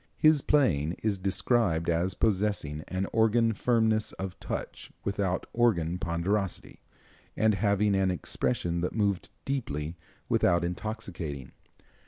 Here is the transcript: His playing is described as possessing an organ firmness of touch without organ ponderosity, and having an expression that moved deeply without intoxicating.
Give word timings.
His 0.17 0.41
playing 0.41 0.93
is 1.03 1.19
described 1.19 1.87
as 1.87 2.15
possessing 2.15 2.83
an 2.87 3.05
organ 3.13 3.53
firmness 3.53 4.13
of 4.13 4.39
touch 4.39 4.91
without 5.03 5.45
organ 5.53 5.99
ponderosity, 5.99 6.81
and 7.37 7.53
having 7.53 7.93
an 7.93 8.09
expression 8.09 8.81
that 8.81 8.95
moved 8.95 9.29
deeply 9.45 9.95
without 10.27 10.63
intoxicating. 10.63 11.51